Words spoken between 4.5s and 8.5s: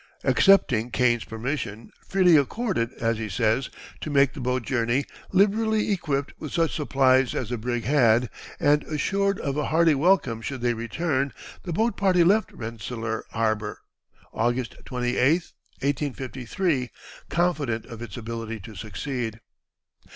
journey, liberally equipped with such supplies as the brig had,